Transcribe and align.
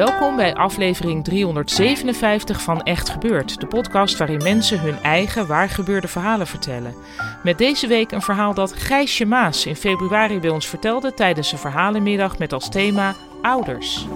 Welkom 0.00 0.36
bij 0.36 0.54
aflevering 0.54 1.24
357 1.24 2.62
van 2.62 2.82
Echt 2.82 3.08
Gebeurd, 3.08 3.60
de 3.60 3.66
podcast 3.66 4.16
waarin 4.16 4.42
mensen 4.42 4.80
hun 4.80 4.98
eigen 5.02 5.46
waargebeurde 5.46 6.08
verhalen 6.08 6.46
vertellen. 6.46 6.94
Met 7.42 7.58
deze 7.58 7.86
week 7.86 8.12
een 8.12 8.22
verhaal 8.22 8.54
dat 8.54 8.72
Gijsje 8.72 9.26
Maas 9.26 9.66
in 9.66 9.76
februari 9.76 10.40
bij 10.40 10.50
ons 10.50 10.68
vertelde 10.68 11.14
tijdens 11.14 11.52
een 11.52 11.58
verhalenmiddag 11.58 12.38
met 12.38 12.52
als 12.52 12.68
thema 12.68 13.14
Ouders. 13.42 14.06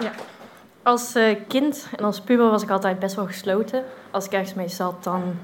Ja. 0.00 0.12
Als 0.82 1.16
uh, 1.16 1.36
kind 1.48 1.88
en 1.96 2.04
als 2.04 2.20
puber 2.20 2.50
was 2.50 2.62
ik 2.62 2.70
altijd 2.70 2.98
best 2.98 3.14
wel 3.14 3.26
gesloten. 3.26 3.84
Als 4.10 4.24
ik 4.24 4.32
ergens 4.32 4.54
mee 4.54 4.68
zat, 4.68 5.04
dan 5.04 5.38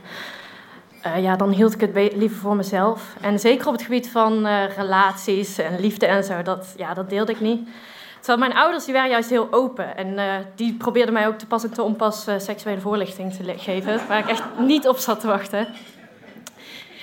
uh, 1.07 1.23
ja, 1.23 1.37
dan 1.37 1.51
hield 1.51 1.75
ik 1.75 1.81
het 1.81 2.15
liever 2.15 2.39
voor 2.39 2.57
mezelf. 2.57 3.15
En 3.21 3.39
zeker 3.39 3.67
op 3.67 3.73
het 3.73 3.83
gebied 3.83 4.11
van 4.11 4.47
uh, 4.47 4.77
relaties 4.77 5.59
en 5.59 5.81
liefde 5.81 6.07
en 6.07 6.25
zo, 6.25 6.43
dat, 6.43 6.75
ja, 6.77 6.95
dat 6.95 7.11
deelde 7.11 7.33
ik 7.33 7.41
niet. 7.41 7.69
Terwijl 8.17 8.39
mijn 8.39 8.61
ouders 8.61 8.85
die 8.85 8.95
waren 8.95 9.11
juist 9.11 9.31
heel 9.31 9.49
open. 9.51 9.97
En 9.97 10.07
uh, 10.07 10.35
die 10.55 10.75
probeerden 10.75 11.15
mij 11.15 11.27
ook 11.27 11.39
te 11.39 11.47
pas 11.47 11.65
en 11.65 11.73
te 11.73 11.83
onpas 11.83 12.27
seksuele 12.39 12.81
voorlichting 12.81 13.35
te 13.35 13.55
geven. 13.57 14.01
Waar 14.09 14.19
ik 14.19 14.29
echt 14.29 14.43
niet 14.59 14.89
op 14.89 14.97
zat 14.97 15.21
te 15.21 15.27
wachten. 15.27 15.69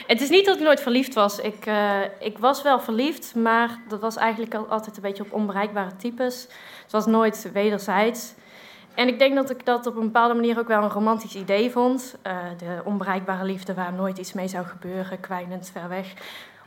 Het 0.08 0.22
is 0.22 0.30
niet 0.30 0.46
dat 0.46 0.56
ik 0.56 0.64
nooit 0.64 0.82
verliefd 0.82 1.14
was. 1.14 1.40
Ik, 1.40 1.66
ik 2.20 2.38
was 2.38 2.62
wel 2.62 2.80
verliefd, 2.80 3.36
maar 3.36 3.80
dat 3.88 4.00
was 4.00 4.16
eigenlijk 4.16 4.54
altijd 4.70 4.96
een 4.96 5.02
beetje 5.02 5.24
op 5.24 5.34
onbereikbare 5.34 5.96
types. 5.96 6.48
Het 6.84 6.92
was 6.92 7.06
nooit 7.06 7.50
wederzijds. 7.54 8.34
En 8.96 9.08
ik 9.08 9.20
denk 9.20 9.36
dat 9.36 9.50
ik 9.50 9.66
dat 9.66 9.86
op 9.88 9.96
een 9.96 10.04
bepaalde 10.04 10.34
manier 10.34 10.60
ook 10.60 10.68
wel 10.68 10.84
een 10.84 10.90
romantisch 10.90 11.36
idee 11.36 11.72
vond. 11.72 12.16
Uh, 12.28 12.38
de 12.58 12.82
onbereikbare 12.84 13.44
liefde 13.44 13.74
waar 13.74 13.94
nooit 13.94 14.18
iets 14.18 14.34
mee 14.34 14.48
zou 14.48 14.66
gebeuren, 14.66 15.20
kwijnend 15.20 15.70
ver 15.74 15.90
weg. 15.90 16.14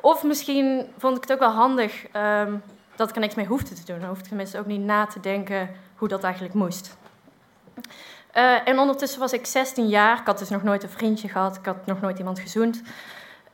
Of 0.01 0.25
misschien 0.25 0.87
vond 0.99 1.17
ik 1.17 1.23
het 1.23 1.33
ook 1.33 1.39
wel 1.39 1.51
handig 1.51 2.07
um, 2.17 2.63
dat 2.97 3.09
ik 3.09 3.15
er 3.15 3.21
niks 3.21 3.35
mee 3.35 3.47
hoefde 3.47 3.75
te 3.75 3.85
doen. 3.85 3.99
Dan 3.99 4.09
hoefde 4.09 4.23
ik 4.23 4.29
tenminste 4.29 4.59
ook 4.59 4.67
niet 4.67 4.81
na 4.81 5.07
te 5.07 5.21
denken 5.21 5.71
hoe 5.97 6.09
dat 6.09 6.23
eigenlijk 6.23 6.55
moest. 6.55 6.97
Uh, 8.37 8.69
en 8.69 8.79
ondertussen 8.79 9.21
was 9.21 9.33
ik 9.33 9.47
16 9.47 9.89
jaar. 9.89 10.19
Ik 10.19 10.27
had 10.27 10.39
dus 10.39 10.49
nog 10.49 10.63
nooit 10.63 10.83
een 10.83 10.89
vriendje 10.89 11.29
gehad. 11.29 11.57
Ik 11.57 11.65
had 11.65 11.87
nog 11.87 12.01
nooit 12.01 12.19
iemand 12.19 12.39
gezoend. 12.39 12.83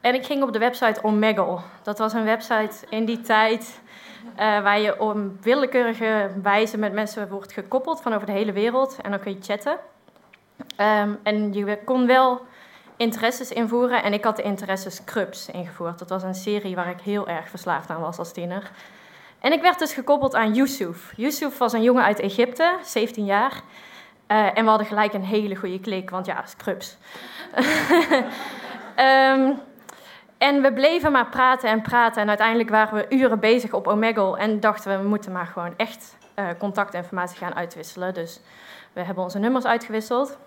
En 0.01 0.15
ik 0.15 0.25
ging 0.27 0.43
op 0.43 0.53
de 0.53 0.59
website 0.59 1.03
Omegle. 1.03 1.59
Dat 1.83 1.99
was 1.99 2.13
een 2.13 2.25
website 2.25 2.75
in 2.89 3.05
die 3.05 3.21
tijd 3.21 3.81
uh, 4.35 4.63
waar 4.63 4.81
je 4.81 5.01
op 5.01 5.17
willekeurige 5.41 6.31
wijze 6.43 6.79
met 6.79 6.93
mensen 6.93 7.29
wordt 7.29 7.53
gekoppeld 7.53 8.03
van 8.03 8.13
over 8.13 8.27
de 8.27 8.33
hele 8.33 8.53
wereld. 8.53 8.99
En 9.03 9.11
dan 9.11 9.21
kun 9.21 9.33
je 9.33 9.43
chatten. 9.43 9.79
Um, 10.81 11.19
en 11.23 11.53
je 11.53 11.79
kon 11.85 12.07
wel 12.07 12.41
interesses 12.97 13.53
invoeren. 13.53 14.03
En 14.03 14.13
ik 14.13 14.25
had 14.25 14.37
de 14.37 14.43
interesses 14.43 14.95
Scrubs 14.95 15.49
ingevoerd. 15.49 15.99
Dat 15.99 16.09
was 16.09 16.23
een 16.23 16.35
serie 16.35 16.75
waar 16.75 16.91
ik 16.91 17.01
heel 17.01 17.29
erg 17.29 17.49
verslaafd 17.49 17.91
aan 17.91 18.01
was 18.01 18.19
als 18.19 18.33
tiener. 18.33 18.71
En 19.41 19.53
ik 19.53 19.63
werd 19.63 19.79
dus 19.79 19.93
gekoppeld 19.93 20.35
aan 20.35 20.55
Yusuf. 20.55 21.13
Yusuf 21.17 21.59
was 21.59 21.73
een 21.73 21.83
jongen 21.83 22.05
uit 22.05 22.21
Egypte, 22.21 22.77
17 22.83 23.25
jaar. 23.25 23.53
Uh, 24.29 24.59
en 24.59 24.65
we 24.65 24.69
hadden 24.69 24.87
gelijk 24.87 25.13
een 25.13 25.25
hele 25.25 25.57
goede 25.57 25.81
klik, 25.81 26.11
want 26.11 26.27
ja, 26.27 26.45
Scrubs. 26.47 26.97
um, 28.99 29.59
En 30.39 30.63
we 30.63 30.73
bleven 30.73 31.13
maar 31.13 31.27
praten 31.27 31.69
en 31.69 31.83
praten. 31.83 32.23
En 32.23 32.29
uiteindelijk 32.29 32.69
waren 32.69 32.95
we 32.95 33.17
uren 33.17 33.41
bezig 33.41 33.73
op 33.73 33.87
Omegle. 33.87 34.39
En 34.39 34.61
dachten 34.61 34.91
we, 34.97 35.03
we 35.03 35.09
moeten 35.09 35.33
maar 35.33 35.47
gewoon 35.47 35.75
echt 35.77 36.17
uh, 36.39 36.47
contactinformatie 36.59 37.39
gaan 37.39 37.55
uitwisselen. 37.55 38.15
Dus 38.15 38.41
we 38.93 39.01
hebben 39.01 39.25
onze 39.25 39.39
nummers 39.39 39.65
uitgewisseld. 39.65 40.39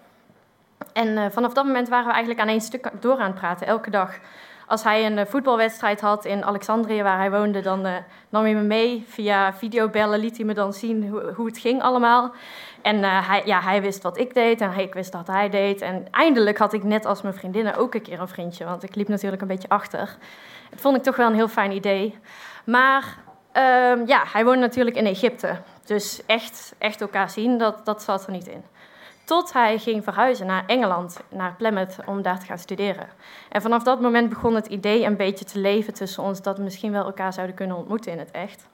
En 0.93 1.07
uh, 1.07 1.25
vanaf 1.29 1.53
dat 1.53 1.65
moment 1.65 1.89
waren 1.89 2.05
we 2.05 2.11
eigenlijk 2.11 2.41
aan 2.41 2.47
één 2.47 2.61
stuk 2.61 2.89
door 2.99 3.17
aan 3.17 3.31
het 3.31 3.39
praten, 3.39 3.67
elke 3.67 3.89
dag. 3.89 4.19
Als 4.67 4.83
hij 4.83 5.05
een 5.05 5.17
uh, 5.17 5.25
voetbalwedstrijd 5.25 6.01
had 6.01 6.25
in 6.25 6.45
Alexandrië, 6.45 7.03
waar 7.03 7.17
hij 7.17 7.31
woonde, 7.31 7.61
dan 7.61 7.81
nam 8.29 8.44
hij 8.44 8.53
me 8.53 8.61
mee. 8.61 9.05
Via 9.07 9.53
videobellen 9.53 10.19
liet 10.19 10.38
hij 10.38 10.45
me 10.45 10.53
dan 10.53 10.73
zien 10.73 11.09
hoe, 11.35 11.45
het 11.45 11.57
ging 11.57 11.81
allemaal. 11.81 12.31
En 12.81 12.95
uh, 12.95 13.29
hij, 13.29 13.41
ja, 13.45 13.61
hij 13.61 13.81
wist 13.81 14.03
wat 14.03 14.17
ik 14.17 14.33
deed 14.33 14.61
en 14.61 14.77
ik 14.77 14.94
wist 14.94 15.13
wat 15.13 15.27
hij 15.27 15.50
deed. 15.50 15.81
En 15.81 16.07
eindelijk 16.11 16.57
had 16.57 16.73
ik 16.73 16.83
net 16.83 17.06
als 17.06 17.22
mijn 17.22 17.33
vriendinnen 17.33 17.75
ook 17.75 17.94
een 17.94 18.01
keer 18.01 18.19
een 18.19 18.27
vriendje, 18.27 18.66
want 18.66 18.83
ik 18.83 18.95
liep 18.95 19.07
natuurlijk 19.07 19.41
een 19.41 19.47
beetje 19.47 19.69
achter. 19.69 20.17
Dat 20.69 20.81
vond 20.81 20.97
ik 20.97 21.03
toch 21.03 21.16
wel 21.16 21.27
een 21.27 21.33
heel 21.33 21.47
fijn 21.47 21.72
idee. 21.72 22.17
Maar 22.63 23.17
um, 23.53 24.07
ja, 24.07 24.23
hij 24.25 24.45
woonde 24.45 24.59
natuurlijk 24.59 24.95
in 24.95 25.06
Egypte. 25.06 25.57
Dus 25.85 26.25
echt, 26.25 26.75
echt 26.77 27.01
elkaar 27.01 27.29
zien, 27.29 27.57
dat, 27.57 27.85
dat 27.85 28.01
zat 28.01 28.25
er 28.25 28.31
niet 28.31 28.47
in. 28.47 28.63
Tot 29.27 29.53
hij 29.53 29.77
ging 29.77 30.03
verhuizen 30.03 30.45
naar 30.45 30.63
Engeland, 30.67 31.19
naar 31.29 31.55
Plymouth, 31.57 31.97
om 32.05 32.21
daar 32.21 32.39
te 32.39 32.45
gaan 32.45 32.57
studeren. 32.57 33.07
En 33.49 33.61
vanaf 33.61 33.83
dat 33.83 34.01
moment 34.01 34.29
begon 34.29 34.55
het 34.55 34.67
idee 34.67 35.05
een 35.05 35.15
beetje 35.15 35.45
te 35.45 35.59
leven 35.59 35.93
tussen 35.93 36.23
ons 36.23 36.41
dat 36.41 36.57
we 36.57 36.63
misschien 36.63 36.91
wel 36.91 37.05
elkaar 37.05 37.33
zouden 37.33 37.55
kunnen 37.55 37.77
ontmoeten 37.77 38.11
in 38.11 38.19
het 38.19 38.31
echt. 38.31 38.67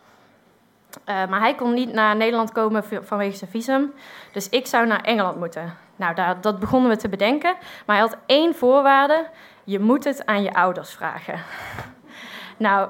Uh, 1.06 1.28
maar 1.28 1.40
hij 1.40 1.56
kon 1.56 1.74
niet 1.74 1.94
naar 1.94 2.16
Nederland 2.16 2.52
komen 2.52 2.84
vanwege 3.02 3.38
zijn 3.38 3.50
visum. 3.50 3.94
Dus 4.32 4.50
ik 4.50 4.68
zou 4.68 4.88
naar 4.88 5.02
Engeland 5.02 5.38
moeten. 5.38 5.78
Nou, 5.96 6.16
daar, 6.16 6.42
dat 6.42 6.60
begonnen 6.60 6.90
we 6.90 6.98
te 6.98 7.10
bedenken. 7.10 7.56
Maar 7.86 7.96
hij 7.96 8.06
had 8.06 8.18
één 8.26 8.56
voorwaarde. 8.56 9.28
Je 9.64 9.80
moet 9.80 10.04
het 10.04 10.26
aan 10.26 10.44
je 10.44 10.54
ouders 10.54 10.92
vragen. 10.92 11.40
nou, 12.58 12.90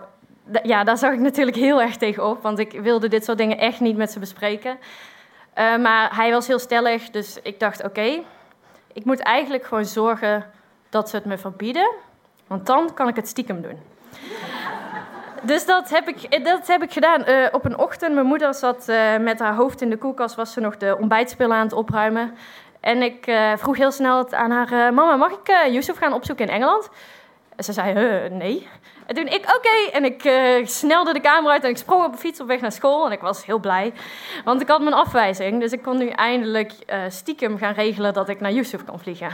ja, 0.63 0.83
daar 0.83 0.97
zag 0.97 1.13
ik 1.13 1.19
natuurlijk 1.19 1.57
heel 1.57 1.81
erg 1.81 1.97
tegen 1.97 2.25
op. 2.25 2.41
Want 2.41 2.59
ik 2.59 2.71
wilde 2.71 3.07
dit 3.07 3.25
soort 3.25 3.37
dingen 3.37 3.57
echt 3.57 3.79
niet 3.79 3.97
met 3.97 4.11
ze 4.11 4.19
bespreken. 4.19 4.77
Uh, 5.57 5.77
maar 5.77 6.15
hij 6.15 6.31
was 6.31 6.47
heel 6.47 6.59
stellig. 6.59 7.09
Dus 7.09 7.39
ik 7.43 7.59
dacht, 7.59 7.83
oké. 7.83 8.23
Ik 8.93 9.05
moet 9.05 9.19
eigenlijk 9.19 9.65
gewoon 9.65 9.85
zorgen 9.85 10.45
dat 10.89 11.09
ze 11.09 11.15
het 11.15 11.25
me 11.25 11.37
verbieden. 11.37 11.91
Want 12.47 12.65
dan 12.65 12.93
kan 12.93 13.07
ik 13.07 13.15
het 13.15 13.27
stiekem 13.27 13.61
doen. 13.61 13.79
Dus 15.45 15.65
dat 15.65 15.89
heb 15.89 16.07
ik, 16.07 16.43
dat 16.43 16.67
heb 16.67 16.83
ik 16.83 16.91
gedaan. 16.91 17.29
Uh, 17.29 17.47
op 17.51 17.65
een 17.65 17.77
ochtend, 17.77 18.13
mijn 18.13 18.25
moeder 18.25 18.53
zat 18.53 18.91
met 19.19 19.39
haar 19.39 19.55
hoofd 19.55 19.81
in 19.81 19.89
de 19.89 19.97
koelkast, 19.97 20.35
was 20.35 20.53
ze 20.53 20.59
nog 20.59 20.77
de 20.77 20.97
ontbijtspullen 20.99 21.55
aan 21.55 21.63
het 21.63 21.73
opruimen. 21.73 22.37
En 22.79 23.01
ik 23.01 23.31
vroeg 23.55 23.77
heel 23.77 23.91
snel 23.91 24.31
aan 24.31 24.51
haar, 24.51 24.93
mama, 24.93 25.15
mag 25.15 25.31
ik 25.31 25.71
Yusuf 25.71 25.97
gaan 25.97 26.13
opzoeken 26.13 26.45
in 26.45 26.53
Engeland? 26.53 26.89
Ze 27.63 27.73
zei, 27.73 28.29
nee. 28.29 28.67
En 29.05 29.15
toen 29.15 29.27
ik, 29.27 29.55
oké. 29.55 29.91
En 29.91 30.03
ik 30.05 30.21
snelde 30.67 31.13
de 31.13 31.19
kamer 31.19 31.51
uit 31.51 31.63
en 31.63 31.69
ik 31.69 31.77
sprong 31.77 32.05
op 32.05 32.11
een 32.11 32.17
fiets 32.17 32.39
op 32.39 32.47
weg 32.47 32.61
naar 32.61 32.71
school. 32.71 33.05
En 33.05 33.11
ik 33.11 33.21
was 33.21 33.45
heel 33.45 33.59
blij, 33.59 33.93
want 34.43 34.61
ik 34.61 34.67
had 34.67 34.81
mijn 34.81 34.95
afwijzing. 34.95 35.59
Dus 35.59 35.71
ik 35.71 35.81
kon 35.81 35.97
nu 35.97 36.07
eindelijk 36.07 36.73
stiekem 37.07 37.57
gaan 37.57 37.73
regelen 37.73 38.13
dat 38.13 38.29
ik 38.29 38.39
naar 38.39 38.51
Yusuf 38.51 38.83
kan 38.83 38.99
vliegen. 38.99 39.31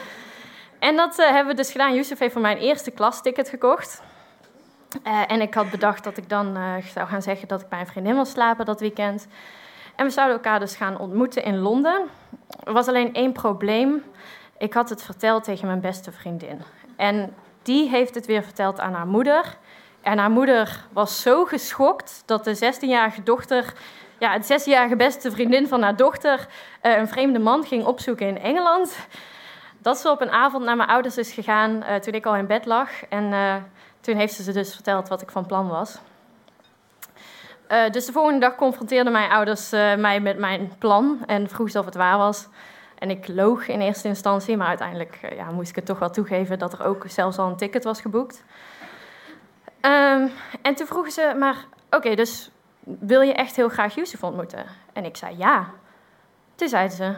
en 0.78 0.96
dat 0.96 1.16
hebben 1.16 1.46
we 1.46 1.54
dus 1.54 1.72
gedaan. 1.72 1.94
Yusuf 1.94 2.18
heeft 2.18 2.32
voor 2.32 2.42
mijn 2.42 2.58
eerste 2.58 2.90
klasticket 2.90 3.48
gekocht. 3.48 4.02
En 5.26 5.40
ik 5.40 5.54
had 5.54 5.70
bedacht 5.70 6.04
dat 6.04 6.16
ik 6.16 6.28
dan 6.28 6.58
zou 6.94 7.08
gaan 7.08 7.22
zeggen 7.22 7.48
dat 7.48 7.60
ik 7.60 7.68
bij 7.68 7.80
een 7.80 7.86
vriendin 7.86 8.14
wil 8.14 8.24
slapen 8.24 8.64
dat 8.64 8.80
weekend. 8.80 9.26
En 9.96 10.06
we 10.06 10.12
zouden 10.12 10.36
elkaar 10.36 10.60
dus 10.60 10.76
gaan 10.76 10.98
ontmoeten 10.98 11.44
in 11.44 11.58
Londen. 11.58 12.02
Er 12.64 12.72
was 12.72 12.88
alleen 12.88 13.14
één 13.14 13.32
probleem. 13.32 14.02
Ik 14.58 14.74
had 14.74 14.88
het 14.88 15.02
verteld 15.02 15.44
tegen 15.44 15.66
mijn 15.66 15.80
beste 15.80 16.12
vriendin. 16.12 16.62
En 16.96 17.34
die 17.62 17.88
heeft 17.88 18.14
het 18.14 18.26
weer 18.26 18.42
verteld 18.42 18.80
aan 18.80 18.92
haar 18.92 19.06
moeder. 19.06 19.56
En 20.00 20.18
haar 20.18 20.30
moeder 20.30 20.84
was 20.92 21.22
zo 21.22 21.44
geschokt 21.44 22.22
dat 22.26 22.44
de 22.44 22.56
16-jarige 22.56 23.22
dochter, 23.22 23.72
ja, 24.18 24.38
de 24.38 24.44
16-jarige 24.44 24.96
beste 24.96 25.30
vriendin 25.30 25.68
van 25.68 25.82
haar 25.82 25.96
dochter, 25.96 26.46
uh, 26.82 26.96
een 26.96 27.08
vreemde 27.08 27.38
man 27.38 27.64
ging 27.64 27.84
opzoeken 27.84 28.26
in 28.26 28.38
Engeland. 28.38 28.96
Dat 29.78 29.98
ze 29.98 30.10
op 30.10 30.20
een 30.20 30.30
avond 30.30 30.64
naar 30.64 30.76
mijn 30.76 30.88
ouders 30.88 31.18
is 31.18 31.32
gegaan 31.32 31.84
toen 32.00 32.14
ik 32.14 32.26
al 32.26 32.36
in 32.36 32.46
bed 32.46 32.66
lag. 32.66 33.04
En 33.08 33.32
toen 34.00 34.16
heeft 34.16 34.34
ze 34.34 34.42
ze 34.42 34.52
dus 34.52 34.74
verteld 34.74 35.08
wat 35.08 35.22
ik 35.22 35.30
van 35.30 35.46
plan 35.46 35.68
was. 35.68 35.98
Dus 37.90 38.06
de 38.06 38.12
volgende 38.12 38.40
dag 38.40 38.54
confronteerden 38.54 39.12
mijn 39.12 39.30
ouders 39.30 39.70
mij 39.96 40.20
met 40.20 40.38
mijn 40.38 40.72
plan 40.78 41.18
en 41.26 41.48
vroeg 41.48 41.70
ze 41.70 41.78
of 41.78 41.84
het 41.84 41.94
waar 41.94 42.18
was. 42.18 42.48
En 43.02 43.10
ik 43.10 43.28
loog 43.28 43.68
in 43.68 43.80
eerste 43.80 44.08
instantie, 44.08 44.56
maar 44.56 44.66
uiteindelijk 44.66 45.18
uh, 45.24 45.36
ja, 45.36 45.50
moest 45.50 45.68
ik 45.68 45.76
het 45.76 45.86
toch 45.86 45.98
wel 45.98 46.10
toegeven 46.10 46.58
dat 46.58 46.72
er 46.72 46.84
ook 46.84 47.04
zelfs 47.06 47.38
al 47.38 47.48
een 47.48 47.56
ticket 47.56 47.84
was 47.84 48.00
geboekt. 48.00 48.44
Um, 49.80 50.30
en 50.62 50.74
toen 50.74 50.86
vroegen 50.86 51.12
ze, 51.12 51.34
maar 51.38 51.56
oké, 51.90 52.14
dus 52.14 52.50
wil 52.80 53.20
je 53.20 53.32
echt 53.32 53.56
heel 53.56 53.68
graag 53.68 53.94
Yusuf 53.94 54.22
ontmoeten? 54.22 54.64
En 54.92 55.04
ik 55.04 55.16
zei 55.16 55.38
ja. 55.38 55.70
Toen 56.54 56.68
zeiden 56.68 56.96
ze, 56.96 57.14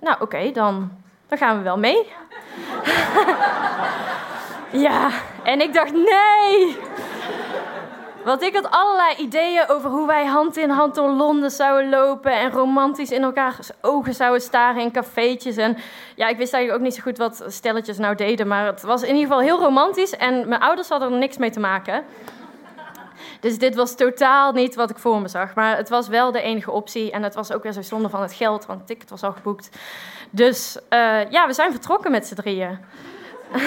nou 0.00 0.16
oké, 0.20 0.50
dan, 0.50 0.90
dan 1.26 1.38
gaan 1.38 1.56
we 1.56 1.62
wel 1.62 1.78
mee. 1.78 2.12
ja, 4.88 5.10
en 5.42 5.60
ik 5.60 5.72
dacht 5.72 5.92
nee. 5.92 6.76
Want 8.28 8.42
ik 8.42 8.54
had 8.54 8.70
allerlei 8.70 9.14
ideeën 9.16 9.68
over 9.68 9.90
hoe 9.90 10.06
wij 10.06 10.26
hand 10.26 10.56
in 10.56 10.70
hand 10.70 10.94
door 10.94 11.10
Londen 11.10 11.50
zouden 11.50 11.90
lopen 11.90 12.32
en 12.32 12.50
romantisch 12.50 13.10
in 13.10 13.22
elkaars 13.22 13.70
ogen 13.80 14.14
zouden 14.14 14.40
staren 14.40 14.82
in 14.82 14.90
cafeetjes. 14.90 15.56
En 15.56 15.76
ja, 16.16 16.28
ik 16.28 16.36
wist 16.36 16.52
eigenlijk 16.52 16.82
ook 16.82 16.88
niet 16.88 16.98
zo 16.98 17.02
goed 17.02 17.18
wat 17.18 17.44
stelletjes 17.46 17.98
nou 17.98 18.14
deden, 18.14 18.46
maar 18.46 18.66
het 18.66 18.82
was 18.82 19.02
in 19.02 19.14
ieder 19.14 19.22
geval 19.22 19.40
heel 19.40 19.58
romantisch 19.58 20.16
en 20.16 20.48
mijn 20.48 20.60
ouders 20.60 20.88
hadden 20.88 21.12
er 21.12 21.18
niks 21.18 21.36
mee 21.36 21.50
te 21.50 21.60
maken. 21.60 22.04
Dus 23.40 23.58
dit 23.58 23.74
was 23.74 23.96
totaal 23.96 24.52
niet 24.52 24.74
wat 24.74 24.90
ik 24.90 24.98
voor 24.98 25.20
me 25.20 25.28
zag. 25.28 25.54
Maar 25.54 25.76
het 25.76 25.88
was 25.88 26.08
wel 26.08 26.32
de 26.32 26.42
enige 26.42 26.70
optie. 26.70 27.10
En 27.10 27.22
het 27.22 27.34
was 27.34 27.52
ook 27.52 27.62
weer 27.62 27.72
zo 27.72 27.82
zonde 27.82 28.08
van 28.08 28.22
het 28.22 28.32
geld, 28.32 28.66
want 28.66 28.78
het 28.78 28.88
ticket 28.88 29.10
was 29.10 29.22
al 29.22 29.32
geboekt. 29.32 29.68
Dus 30.30 30.76
uh, 30.90 31.30
ja, 31.30 31.46
we 31.46 31.52
zijn 31.52 31.70
vertrokken 31.70 32.10
met 32.10 32.26
z'n 32.26 32.34
drieën. 32.34 32.78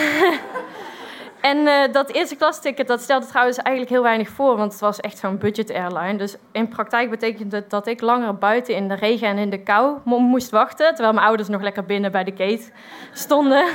En 1.41 1.57
uh, 1.57 1.73
dat 1.91 2.09
eerste 2.09 2.35
klasticket, 2.35 2.87
dat 2.87 3.01
stelde 3.01 3.25
trouwens 3.25 3.57
eigenlijk 3.57 3.95
heel 3.95 4.03
weinig 4.03 4.29
voor, 4.29 4.57
want 4.57 4.71
het 4.71 4.81
was 4.81 4.99
echt 4.99 5.17
zo'n 5.17 5.37
budget 5.37 5.71
airline. 5.71 6.17
Dus 6.17 6.35
in 6.51 6.67
praktijk 6.67 7.09
betekende 7.09 7.55
het 7.55 7.69
dat 7.69 7.87
ik 7.87 8.01
langer 8.01 8.35
buiten 8.35 8.75
in 8.75 8.87
de 8.87 8.93
regen 8.93 9.27
en 9.27 9.37
in 9.37 9.49
de 9.49 9.63
kou 9.63 9.97
moest 10.03 10.49
wachten, 10.49 10.87
terwijl 10.87 11.13
mijn 11.13 11.25
ouders 11.25 11.49
nog 11.49 11.61
lekker 11.61 11.85
binnen 11.85 12.11
bij 12.11 12.23
de 12.23 12.33
gate 12.37 12.71
stonden. 13.13 13.65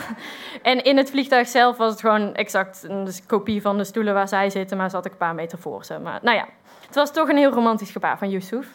En 0.63 0.85
in 0.85 0.97
het 0.97 1.11
vliegtuig 1.11 1.49
zelf 1.49 1.77
was 1.77 1.91
het 1.91 2.01
gewoon 2.01 2.35
exact 2.35 2.85
een 2.89 3.09
kopie 3.27 3.63
van 3.63 3.79
de 3.79 3.85
stoelen 3.85 4.15
waar 4.15 4.29
zij 4.29 4.51
zitten, 4.51 4.77
maar 4.77 4.91
zat 4.91 5.07
ik 5.07 5.13
een 5.13 5.19
paar 5.19 5.35
meter 5.35 5.59
voor 5.59 5.85
ze. 5.85 5.99
Maar 5.99 6.19
nou 6.23 6.37
ja, 6.37 6.47
het 6.87 6.95
was 6.95 7.13
toch 7.13 7.29
een 7.29 7.37
heel 7.37 7.51
romantisch 7.51 7.91
gebaar 7.91 8.19
van 8.19 8.31
Yusuf. 8.31 8.67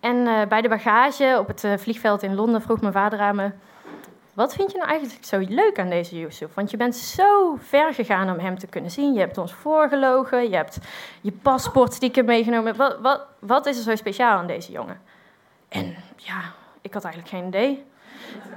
En 0.00 0.16
uh, 0.16 0.46
bij 0.48 0.60
de 0.60 0.68
bagage 0.68 1.36
op 1.38 1.46
het 1.46 1.64
uh, 1.64 1.72
vliegveld 1.76 2.22
in 2.22 2.34
Londen 2.34 2.62
vroeg 2.62 2.80
mijn 2.80 2.92
vader 2.92 3.18
aan 3.18 3.36
me... 3.36 3.50
Wat 4.34 4.54
vind 4.54 4.70
je 4.70 4.76
nou 4.78 4.90
eigenlijk 4.90 5.24
zo 5.24 5.44
leuk 5.48 5.78
aan 5.78 5.88
deze 5.88 6.18
Yusuf? 6.18 6.54
Want 6.54 6.70
je 6.70 6.76
bent 6.76 6.96
zo 6.96 7.58
ver 7.60 7.94
gegaan 7.94 8.30
om 8.30 8.38
hem 8.38 8.58
te 8.58 8.66
kunnen 8.66 8.90
zien. 8.90 9.12
Je 9.12 9.20
hebt 9.20 9.38
ons 9.38 9.52
voorgelogen, 9.52 10.50
je 10.50 10.56
hebt 10.56 10.78
je 11.20 11.32
paspoort 11.32 11.92
stiekem 11.92 12.24
meegenomen. 12.24 12.76
Wat, 12.76 12.98
wat, 13.00 13.26
wat 13.38 13.66
is 13.66 13.76
er 13.76 13.82
zo 13.82 13.94
speciaal 13.94 14.38
aan 14.38 14.46
deze 14.46 14.72
jongen? 14.72 15.00
En 15.68 15.96
ja, 16.16 16.40
ik 16.80 16.94
had 16.94 17.04
eigenlijk 17.04 17.34
geen 17.34 17.46
idee. 17.46 17.84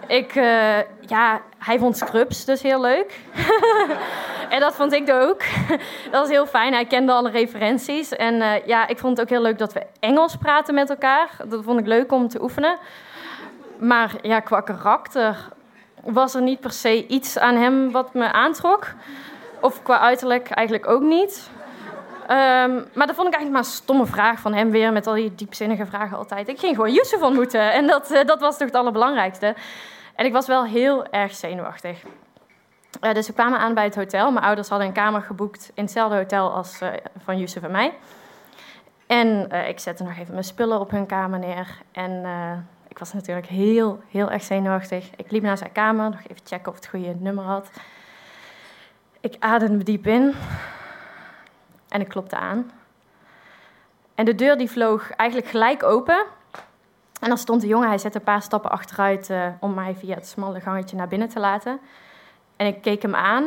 Ik, 0.07 0.35
uh, 0.35 0.77
ja, 1.01 1.41
hij 1.57 1.79
vond 1.79 1.97
Scrubs 1.97 2.45
dus 2.45 2.61
heel 2.61 2.81
leuk. 2.81 3.19
en 4.49 4.59
dat 4.59 4.75
vond 4.75 4.93
ik 4.93 5.11
ook. 5.11 5.41
dat 6.11 6.21
was 6.21 6.29
heel 6.29 6.45
fijn. 6.45 6.73
Hij 6.73 6.85
kende 6.85 7.11
alle 7.11 7.29
referenties. 7.29 8.15
En 8.15 8.33
uh, 8.33 8.65
ja, 8.65 8.87
ik 8.87 8.97
vond 8.97 9.17
het 9.17 9.25
ook 9.25 9.33
heel 9.33 9.41
leuk 9.41 9.57
dat 9.57 9.73
we 9.73 9.85
Engels 9.99 10.35
praten 10.35 10.73
met 10.73 10.89
elkaar. 10.89 11.29
Dat 11.47 11.63
vond 11.63 11.79
ik 11.79 11.87
leuk 11.87 12.11
om 12.11 12.27
te 12.27 12.41
oefenen. 12.41 12.77
Maar 13.77 14.15
ja, 14.21 14.39
qua 14.39 14.61
karakter 14.61 15.55
was 16.03 16.35
er 16.35 16.41
niet 16.41 16.59
per 16.59 16.71
se 16.71 17.07
iets 17.07 17.37
aan 17.37 17.55
hem 17.55 17.91
wat 17.91 18.13
me 18.13 18.31
aantrok. 18.31 18.93
Of 19.61 19.83
qua 19.83 19.99
uiterlijk 19.99 20.49
eigenlijk 20.49 20.87
ook 20.87 21.01
niet. 21.01 21.49
Um, 22.21 22.87
maar 22.93 23.07
dat 23.07 23.15
vond 23.15 23.27
ik 23.27 23.33
eigenlijk 23.33 23.49
maar 23.49 23.59
een 23.59 23.63
stomme 23.63 24.05
vraag 24.05 24.39
van 24.39 24.53
hem 24.53 24.71
weer, 24.71 24.91
met 24.91 25.07
al 25.07 25.13
die 25.13 25.35
diepzinnige 25.35 25.85
vragen 25.85 26.17
altijd. 26.17 26.47
Ik 26.47 26.59
ging 26.59 26.75
gewoon 26.75 26.93
Yusuf 26.93 27.21
ontmoeten 27.21 27.73
en 27.73 27.87
dat, 27.87 28.11
uh, 28.11 28.23
dat 28.23 28.39
was 28.39 28.57
toch 28.57 28.67
het 28.67 28.75
allerbelangrijkste. 28.75 29.55
En 30.15 30.25
ik 30.25 30.31
was 30.31 30.47
wel 30.47 30.65
heel 30.65 31.05
erg 31.05 31.35
zenuwachtig. 31.35 32.03
Uh, 33.01 33.13
dus 33.13 33.27
we 33.27 33.33
kwamen 33.33 33.59
aan 33.59 33.73
bij 33.73 33.83
het 33.83 33.95
hotel. 33.95 34.31
Mijn 34.31 34.45
ouders 34.45 34.69
hadden 34.69 34.87
een 34.87 34.93
kamer 34.93 35.21
geboekt 35.21 35.71
in 35.73 35.83
hetzelfde 35.83 36.15
hotel 36.15 36.51
als 36.51 36.81
uh, 36.81 36.89
van 37.23 37.37
Yusuf 37.37 37.63
en 37.63 37.71
mij. 37.71 37.93
En 39.07 39.51
ik 39.67 39.79
zette 39.79 40.03
nog 40.03 40.17
even 40.17 40.33
mijn 40.33 40.43
spullen 40.43 40.79
op 40.79 40.91
hun 40.91 41.05
kamer 41.05 41.39
neer. 41.39 41.77
En 41.91 42.23
ik 42.97 43.03
was 43.03 43.13
natuurlijk 43.13 43.47
heel, 43.47 43.99
heel 44.09 44.31
erg 44.31 44.43
zenuwachtig. 44.43 45.09
Ik 45.15 45.31
liep 45.31 45.43
naar 45.43 45.57
zijn 45.57 45.71
kamer, 45.71 46.09
nog 46.09 46.19
even 46.19 46.45
checken 46.45 46.71
of 46.71 46.75
het 46.75 46.87
goede 46.87 47.15
nummer 47.19 47.43
had. 47.43 47.69
Ik 49.19 49.35
ademde 49.39 49.83
diep 49.83 50.07
in 50.07 50.33
en 51.89 52.01
ik 52.01 52.07
klopte 52.07 52.35
aan. 52.35 52.71
En 54.15 54.25
de 54.25 54.35
deur 54.35 54.57
die 54.57 54.69
vloog 54.69 55.11
eigenlijk 55.11 55.49
gelijk 55.49 55.83
open. 55.83 56.25
En 57.19 57.27
dan 57.27 57.37
stond 57.37 57.61
de 57.61 57.67
jongen, 57.67 57.87
hij 57.87 57.97
zette 57.97 58.17
een 58.17 58.23
paar 58.23 58.41
stappen 58.41 58.71
achteruit 58.71 59.29
uh, 59.29 59.47
om 59.59 59.73
mij 59.73 59.95
via 59.95 60.15
het 60.15 60.27
smalle 60.27 60.59
gangetje 60.59 60.97
naar 60.97 61.07
binnen 61.07 61.29
te 61.29 61.39
laten. 61.39 61.79
En 62.55 62.67
ik 62.67 62.81
keek 62.81 63.01
hem 63.01 63.15
aan 63.15 63.45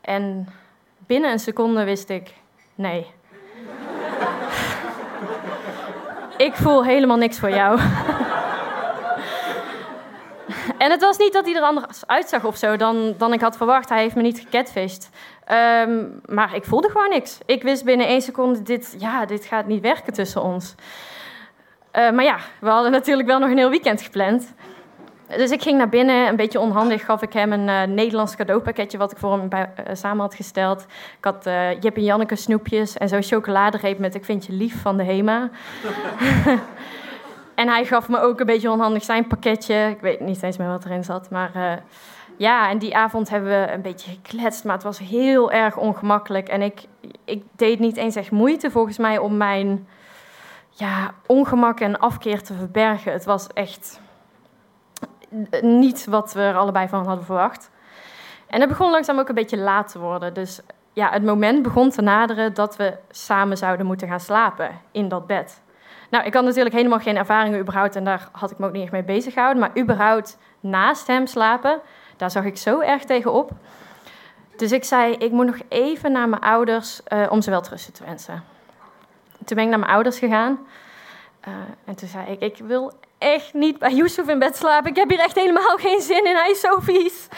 en 0.00 0.48
binnen 0.98 1.30
een 1.30 1.38
seconde 1.38 1.84
wist 1.84 2.08
ik, 2.08 2.34
nee. 2.74 3.06
ik 6.46 6.54
voel 6.54 6.84
helemaal 6.84 7.16
niks 7.16 7.38
voor 7.38 7.50
jou. 7.50 7.80
En 10.86 10.92
het 10.92 11.00
was 11.00 11.18
niet 11.18 11.32
dat 11.32 11.44
hij 11.44 11.54
er 11.54 11.62
anders 11.62 12.06
uitzag 12.06 12.44
of 12.44 12.56
zo 12.56 12.76
dan, 12.76 13.14
dan 13.18 13.32
ik 13.32 13.40
had 13.40 13.56
verwacht. 13.56 13.88
Hij 13.88 14.02
heeft 14.02 14.14
me 14.14 14.22
niet 14.22 14.38
gecatfished. 14.38 15.10
Um, 15.88 16.20
maar 16.26 16.54
ik 16.54 16.64
voelde 16.64 16.90
gewoon 16.90 17.08
niks. 17.08 17.38
Ik 17.46 17.62
wist 17.62 17.84
binnen 17.84 18.06
één 18.06 18.22
seconde, 18.22 18.62
dit, 18.62 18.96
ja, 18.98 19.24
dit 19.24 19.44
gaat 19.44 19.66
niet 19.66 19.82
werken 19.82 20.12
tussen 20.12 20.42
ons. 20.42 20.74
Uh, 21.92 22.10
maar 22.10 22.24
ja, 22.24 22.36
we 22.60 22.68
hadden 22.68 22.90
natuurlijk 22.90 23.28
wel 23.28 23.38
nog 23.38 23.50
een 23.50 23.56
heel 23.56 23.70
weekend 23.70 24.02
gepland. 24.02 24.54
Dus 25.36 25.50
ik 25.50 25.62
ging 25.62 25.78
naar 25.78 25.88
binnen, 25.88 26.28
een 26.28 26.36
beetje 26.36 26.60
onhandig 26.60 27.04
gaf 27.04 27.22
ik 27.22 27.32
hem 27.32 27.52
een 27.52 27.68
uh, 27.68 27.82
Nederlands 27.94 28.36
cadeaupakketje 28.36 28.98
wat 28.98 29.12
ik 29.12 29.18
voor 29.18 29.32
hem 29.32 29.48
bij, 29.48 29.70
uh, 29.78 29.94
samen 29.94 30.20
had 30.20 30.34
gesteld. 30.34 30.82
Ik 31.18 31.24
had 31.24 31.46
uh, 31.46 31.80
Jip 31.80 31.96
en 31.96 32.04
Janneke 32.04 32.36
snoepjes 32.36 32.96
en 32.96 33.08
zo'n 33.08 33.22
chocoladereep 33.22 33.98
met 33.98 34.14
ik 34.14 34.24
vind 34.24 34.46
je 34.46 34.52
lief 34.52 34.82
van 34.82 34.96
de 34.96 35.04
HEMA. 35.04 35.50
En 37.56 37.68
hij 37.68 37.84
gaf 37.84 38.08
me 38.08 38.20
ook 38.20 38.40
een 38.40 38.46
beetje 38.46 38.70
onhandig 38.70 39.04
zijn 39.04 39.26
pakketje. 39.26 39.74
Ik 39.74 40.00
weet 40.00 40.20
niet 40.20 40.42
eens 40.42 40.56
meer 40.56 40.68
wat 40.68 40.84
erin 40.84 41.04
zat. 41.04 41.30
Maar 41.30 41.50
uh, 41.56 41.72
ja, 42.36 42.70
en 42.70 42.78
die 42.78 42.96
avond 42.96 43.28
hebben 43.28 43.50
we 43.50 43.72
een 43.72 43.82
beetje 43.82 44.10
gekletst. 44.10 44.64
Maar 44.64 44.74
het 44.74 44.82
was 44.82 44.98
heel 44.98 45.52
erg 45.52 45.76
ongemakkelijk. 45.76 46.48
En 46.48 46.62
ik, 46.62 46.84
ik 47.24 47.44
deed 47.56 47.78
niet 47.78 47.96
eens 47.96 48.16
echt 48.16 48.30
moeite 48.30 48.70
volgens 48.70 48.98
mij 48.98 49.18
om 49.18 49.36
mijn 49.36 49.88
ja, 50.70 51.14
ongemak 51.26 51.80
en 51.80 51.98
afkeer 51.98 52.42
te 52.42 52.54
verbergen. 52.54 53.12
Het 53.12 53.24
was 53.24 53.46
echt 53.46 54.00
niet 55.60 56.06
wat 56.06 56.32
we 56.32 56.40
er 56.40 56.56
allebei 56.56 56.88
van 56.88 57.06
hadden 57.06 57.24
verwacht. 57.24 57.70
En 58.46 58.60
het 58.60 58.68
begon 58.68 58.90
langzaam 58.90 59.18
ook 59.18 59.28
een 59.28 59.34
beetje 59.34 59.58
laat 59.58 59.92
te 59.92 59.98
worden. 59.98 60.34
Dus 60.34 60.60
ja, 60.92 61.10
het 61.10 61.24
moment 61.24 61.62
begon 61.62 61.90
te 61.90 62.02
naderen 62.02 62.54
dat 62.54 62.76
we 62.76 62.96
samen 63.10 63.56
zouden 63.56 63.86
moeten 63.86 64.08
gaan 64.08 64.20
slapen 64.20 64.70
in 64.90 65.08
dat 65.08 65.26
bed. 65.26 65.60
Nou, 66.10 66.24
ik 66.24 66.34
had 66.34 66.44
natuurlijk 66.44 66.74
helemaal 66.74 66.98
geen 66.98 67.16
ervaringen 67.16 67.60
überhaupt 67.60 67.96
en 67.96 68.04
daar 68.04 68.28
had 68.32 68.50
ik 68.50 68.58
me 68.58 68.66
ook 68.66 68.72
niet 68.72 68.82
echt 68.82 68.92
mee 68.92 69.02
bezig 69.02 69.32
gehouden. 69.32 69.60
Maar 69.62 69.78
überhaupt 69.78 70.38
naast 70.60 71.06
hem 71.06 71.26
slapen, 71.26 71.80
daar 72.16 72.30
zag 72.30 72.44
ik 72.44 72.56
zo 72.56 72.80
erg 72.80 73.04
tegenop. 73.04 73.50
Dus 74.56 74.72
ik 74.72 74.84
zei, 74.84 75.12
ik 75.12 75.30
moet 75.30 75.46
nog 75.46 75.58
even 75.68 76.12
naar 76.12 76.28
mijn 76.28 76.42
ouders 76.42 77.00
uh, 77.08 77.26
om 77.30 77.42
ze 77.42 77.50
wel 77.50 77.64
rusten 77.70 77.92
te 77.92 78.04
wensen. 78.04 78.44
Toen 79.44 79.56
ben 79.56 79.64
ik 79.64 79.70
naar 79.70 79.78
mijn 79.78 79.92
ouders 79.92 80.18
gegaan. 80.18 80.58
Uh, 81.48 81.54
en 81.84 81.94
toen 81.94 82.08
zei 82.08 82.26
ik, 82.26 82.40
ik 82.40 82.66
wil 82.66 82.92
echt 83.18 83.54
niet 83.54 83.78
bij 83.78 83.94
Yusuf 83.94 84.28
in 84.28 84.38
bed 84.38 84.56
slapen. 84.56 84.90
Ik 84.90 84.96
heb 84.96 85.08
hier 85.08 85.18
echt 85.18 85.34
helemaal 85.34 85.76
geen 85.76 86.00
zin 86.00 86.26
in, 86.26 86.34
hij 86.34 86.50
is 86.50 86.60
zo 86.60 86.78
vies. 86.80 87.28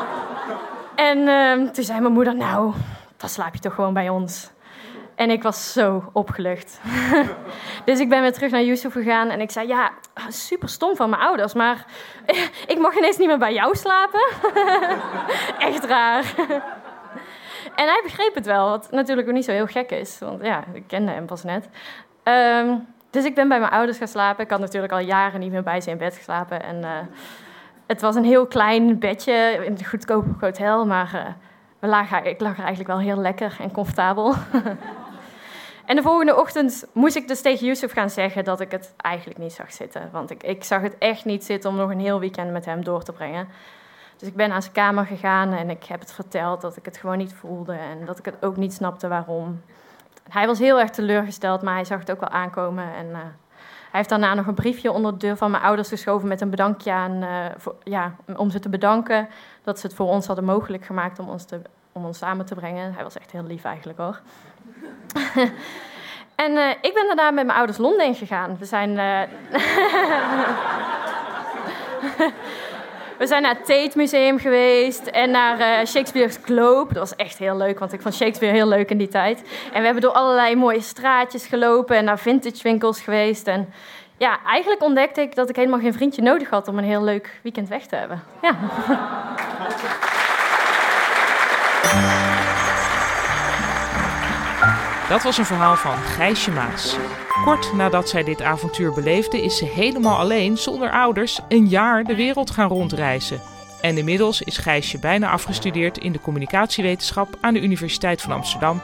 en 1.10 1.18
uh, 1.18 1.70
toen 1.70 1.84
zei 1.84 2.00
mijn 2.00 2.12
moeder, 2.12 2.36
nou, 2.36 2.72
dan 3.16 3.28
slaap 3.28 3.54
je 3.54 3.60
toch 3.60 3.74
gewoon 3.74 3.94
bij 3.94 4.08
ons. 4.08 4.50
En 5.18 5.30
ik 5.30 5.42
was 5.42 5.72
zo 5.72 6.10
opgelucht. 6.12 6.80
dus 7.84 8.00
ik 8.00 8.08
ben 8.08 8.20
weer 8.20 8.32
terug 8.32 8.50
naar 8.50 8.62
Yusuf 8.62 8.92
gegaan 8.92 9.28
en 9.28 9.40
ik 9.40 9.50
zei: 9.50 9.68
Ja, 9.68 9.90
super 10.28 10.68
stom 10.68 10.96
van 10.96 11.10
mijn 11.10 11.22
ouders, 11.22 11.54
maar 11.54 11.84
ik 12.66 12.78
mag 12.78 12.96
ineens 12.96 13.16
niet 13.16 13.28
meer 13.28 13.38
bij 13.38 13.54
jou 13.54 13.76
slapen. 13.76 14.26
Echt 15.68 15.84
raar. 15.84 16.34
en 17.74 17.86
hij 17.86 18.00
begreep 18.02 18.34
het 18.34 18.46
wel, 18.46 18.68
wat 18.68 18.90
natuurlijk 18.90 19.28
ook 19.28 19.34
niet 19.34 19.44
zo 19.44 19.52
heel 19.52 19.66
gek 19.66 19.90
is, 19.90 20.18
want 20.18 20.42
ja, 20.44 20.64
ik 20.72 20.84
kende 20.86 21.12
hem 21.12 21.26
pas 21.26 21.42
net. 21.42 21.68
Um, 22.24 22.86
dus 23.10 23.24
ik 23.24 23.34
ben 23.34 23.48
bij 23.48 23.58
mijn 23.58 23.72
ouders 23.72 23.98
gaan 23.98 24.08
slapen. 24.08 24.44
Ik 24.44 24.50
had 24.50 24.60
natuurlijk 24.60 24.92
al 24.92 24.98
jaren 24.98 25.40
niet 25.40 25.52
meer 25.52 25.62
bij 25.62 25.80
ze 25.80 25.90
in 25.90 25.98
bed 25.98 26.16
geslapen. 26.16 26.62
En 26.62 26.76
uh, 26.76 26.90
het 27.86 28.00
was 28.00 28.14
een 28.14 28.24
heel 28.24 28.46
klein 28.46 28.98
bedje 28.98 29.60
in 29.64 29.72
een 29.72 29.84
goedkoop 29.84 30.24
hotel, 30.40 30.86
maar. 30.86 31.10
Uh, 31.14 31.20
we 31.78 31.86
lagen, 31.86 32.26
ik 32.26 32.40
lag 32.40 32.52
er 32.52 32.58
eigenlijk 32.58 32.88
wel 32.88 32.98
heel 32.98 33.16
lekker 33.16 33.56
en 33.60 33.72
comfortabel. 33.72 34.34
En 35.88 35.96
de 35.96 36.02
volgende 36.02 36.36
ochtend 36.36 36.86
moest 36.92 37.16
ik 37.16 37.28
dus 37.28 37.40
tegen 37.40 37.66
Yusuf 37.66 37.92
gaan 37.92 38.10
zeggen 38.10 38.44
dat 38.44 38.60
ik 38.60 38.70
het 38.70 38.94
eigenlijk 38.96 39.40
niet 39.40 39.52
zag 39.52 39.72
zitten. 39.72 40.08
Want 40.12 40.30
ik, 40.30 40.42
ik 40.42 40.64
zag 40.64 40.82
het 40.82 40.98
echt 40.98 41.24
niet 41.24 41.44
zitten 41.44 41.70
om 41.70 41.76
nog 41.76 41.90
een 41.90 42.00
heel 42.00 42.20
weekend 42.20 42.52
met 42.52 42.64
hem 42.64 42.84
door 42.84 43.02
te 43.02 43.12
brengen. 43.12 43.48
Dus 44.16 44.28
ik 44.28 44.34
ben 44.34 44.48
naar 44.48 44.62
zijn 44.62 44.74
kamer 44.74 45.06
gegaan 45.06 45.52
en 45.52 45.70
ik 45.70 45.84
heb 45.84 46.00
het 46.00 46.12
verteld 46.12 46.60
dat 46.60 46.76
ik 46.76 46.84
het 46.84 46.96
gewoon 46.96 47.18
niet 47.18 47.32
voelde 47.32 47.72
en 47.72 48.04
dat 48.04 48.18
ik 48.18 48.24
het 48.24 48.36
ook 48.40 48.56
niet 48.56 48.72
snapte 48.72 49.08
waarom. 49.08 49.62
Hij 50.28 50.46
was 50.46 50.58
heel 50.58 50.80
erg 50.80 50.90
teleurgesteld, 50.90 51.62
maar 51.62 51.74
hij 51.74 51.84
zag 51.84 51.98
het 51.98 52.10
ook 52.10 52.20
wel 52.20 52.28
aankomen. 52.28 52.94
En 52.94 53.06
uh, 53.06 53.16
hij 53.90 53.90
heeft 53.90 54.08
daarna 54.08 54.34
nog 54.34 54.46
een 54.46 54.54
briefje 54.54 54.92
onder 54.92 55.12
de 55.12 55.18
deur 55.18 55.36
van 55.36 55.50
mijn 55.50 55.62
ouders 55.62 55.88
geschoven 55.88 56.28
met 56.28 56.40
een 56.40 56.50
bedankje 56.50 56.92
aan, 56.92 57.24
voor, 57.56 57.74
ja, 57.82 58.14
om 58.36 58.50
ze 58.50 58.58
te 58.58 58.68
bedanken 58.68 59.28
dat 59.62 59.78
ze 59.78 59.86
het 59.86 59.96
voor 59.96 60.08
ons 60.08 60.26
hadden 60.26 60.44
mogelijk 60.44 60.84
gemaakt 60.84 61.18
om 61.18 61.28
ons, 61.28 61.44
te, 61.44 61.60
om 61.98 62.04
ons 62.04 62.18
samen 62.18 62.46
te 62.46 62.54
brengen. 62.54 62.94
Hij 62.94 63.02
was 63.02 63.18
echt 63.18 63.30
heel 63.30 63.44
lief 63.44 63.64
eigenlijk 63.64 63.98
hoor. 63.98 64.20
en 66.44 66.52
uh, 66.52 66.70
ik 66.80 66.94
ben 66.94 67.06
daarna 67.06 67.30
met 67.30 67.46
mijn 67.46 67.58
ouders 67.58 67.78
Londen 67.78 68.14
gegaan. 68.14 68.56
We 68.58 68.64
zijn. 68.64 68.96
We 73.18 73.26
zijn 73.26 73.42
naar 73.42 73.54
het 73.54 73.66
Tate 73.66 73.98
Museum 73.98 74.38
geweest 74.38 75.06
en 75.06 75.30
naar 75.30 75.60
uh, 75.60 75.86
Shakespeare's 75.86 76.38
Globe. 76.42 76.94
Dat 76.94 77.08
was 77.08 77.16
echt 77.16 77.38
heel 77.38 77.56
leuk, 77.56 77.78
want 77.78 77.92
ik 77.92 78.00
vond 78.00 78.14
Shakespeare 78.14 78.54
heel 78.54 78.68
leuk 78.68 78.90
in 78.90 78.98
die 78.98 79.08
tijd. 79.08 79.42
En 79.72 79.78
we 79.78 79.84
hebben 79.84 80.02
door 80.02 80.12
allerlei 80.12 80.56
mooie 80.56 80.80
straatjes 80.80 81.46
gelopen 81.46 81.96
en 81.96 82.04
naar 82.04 82.18
vintage 82.18 82.62
winkels 82.62 83.00
geweest. 83.00 83.46
En 83.46 83.72
ja, 84.16 84.38
eigenlijk 84.44 84.82
ontdekte 84.82 85.20
ik 85.20 85.34
dat 85.34 85.48
ik 85.48 85.56
helemaal 85.56 85.80
geen 85.80 85.92
vriendje 85.92 86.22
nodig 86.22 86.50
had 86.50 86.68
om 86.68 86.78
een 86.78 86.84
heel 86.84 87.02
leuk 87.02 87.40
weekend 87.42 87.68
weg 87.68 87.86
te 87.86 87.96
hebben. 87.96 88.22
Ja. 88.42 88.56
Dat 95.08 95.22
was 95.22 95.38
een 95.38 95.44
verhaal 95.44 95.76
van 95.76 95.96
Gijsje 95.96 96.50
Maas. 96.50 96.96
Kort 97.44 97.72
nadat 97.72 98.08
zij 98.08 98.24
dit 98.24 98.42
avontuur 98.42 98.92
beleefde, 98.92 99.42
is 99.42 99.56
ze 99.56 99.64
helemaal 99.64 100.18
alleen, 100.18 100.56
zonder 100.56 100.90
ouders, 100.90 101.40
een 101.48 101.66
jaar 101.66 102.04
de 102.04 102.14
wereld 102.14 102.50
gaan 102.50 102.68
rondreizen. 102.68 103.40
En 103.80 103.98
inmiddels 103.98 104.42
is 104.42 104.58
Gijsje 104.58 104.98
bijna 104.98 105.30
afgestudeerd 105.30 105.98
in 105.98 106.12
de 106.12 106.20
communicatiewetenschap 106.20 107.36
aan 107.40 107.54
de 107.54 107.60
Universiteit 107.60 108.22
van 108.22 108.32
Amsterdam. 108.32 108.82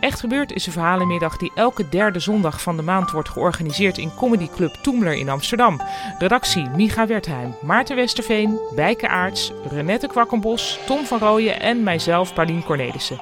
Echt 0.00 0.20
gebeurd 0.20 0.52
is 0.52 0.66
een 0.66 0.72
verhalenmiddag 0.72 1.36
die 1.36 1.52
elke 1.54 1.88
derde 1.88 2.18
zondag 2.18 2.62
van 2.62 2.76
de 2.76 2.82
maand 2.82 3.10
wordt 3.10 3.28
georganiseerd 3.28 3.98
in 3.98 4.14
Comedy 4.14 4.48
Club 4.54 4.74
Toemler 4.82 5.14
in 5.14 5.28
Amsterdam. 5.28 5.80
Redactie 6.18 6.68
Micha 6.68 7.06
Wertheim, 7.06 7.54
Maarten 7.62 7.96
Westerveen, 7.96 8.58
Bijke 8.74 9.08
Aarts, 9.08 9.52
Renette 9.70 10.06
Kwakkenbos, 10.06 10.78
Tom 10.86 11.04
van 11.04 11.18
Rooyen 11.18 11.60
en 11.60 11.82
mijzelf 11.82 12.34
Paulien 12.34 12.64
Cornelissen. 12.64 13.20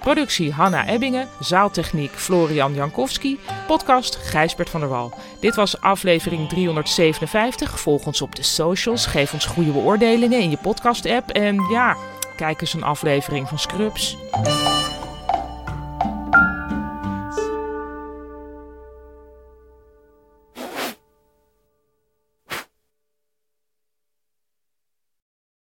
Productie 0.00 0.52
Hanna 0.52 0.86
Ebbingen, 0.86 1.28
zaaltechniek 1.40 2.12
Florian 2.12 2.74
Jankowski, 2.74 3.38
podcast 3.66 4.16
Gijsbert 4.16 4.70
van 4.70 4.80
der 4.80 4.88
Wal. 4.88 5.12
Dit 5.40 5.54
was 5.54 5.80
aflevering 5.80 6.48
357. 6.48 7.80
Volg 7.80 8.06
ons 8.06 8.22
op 8.22 8.34
de 8.34 8.42
socials, 8.42 9.06
geef 9.06 9.32
ons 9.32 9.46
goede 9.46 9.70
beoordelingen 9.70 10.40
in 10.40 10.50
je 10.50 10.56
podcast-app 10.56 11.30
en 11.30 11.56
ja, 11.70 11.96
kijk 12.36 12.60
eens 12.60 12.74
een 12.74 12.82
aflevering 12.82 13.48
van 13.48 13.58
Scrubs. 13.58 14.16